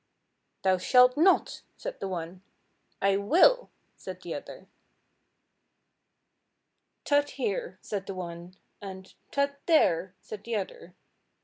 "Thou 0.63 0.79
shalt 0.79 1.15
not," 1.15 1.61
said 1.77 1.99
the 1.99 2.07
one. 2.07 2.41
"I 3.03 3.17
will," 3.17 3.69
said 3.95 4.23
the 4.23 4.33
other. 4.33 4.65
"Tut 7.05 7.29
here," 7.37 7.77
said 7.83 8.07
the 8.07 8.15
one, 8.15 8.55
and 8.81 9.13
"Tut 9.29 9.59
there," 9.67 10.15
said 10.19 10.43
the 10.43 10.55
other. 10.55 10.95